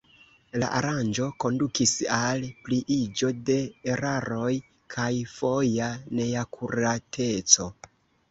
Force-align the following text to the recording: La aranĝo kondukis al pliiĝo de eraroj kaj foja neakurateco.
La 0.61 0.67
aranĝo 0.77 1.25
kondukis 1.43 1.91
al 2.15 2.47
pliiĝo 2.69 3.29
de 3.51 3.57
eraroj 3.95 4.55
kaj 4.95 5.09
foja 5.35 5.93
neakurateco. 6.21 7.69